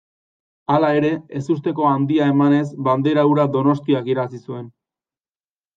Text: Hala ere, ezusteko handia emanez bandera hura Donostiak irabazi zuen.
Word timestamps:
Hala 0.75 0.89
ere, 0.99 1.11
ezusteko 1.41 1.87
handia 1.91 2.31
emanez 2.37 2.65
bandera 2.91 3.29
hura 3.31 3.49
Donostiak 3.59 4.13
irabazi 4.17 4.45
zuen. 4.51 4.67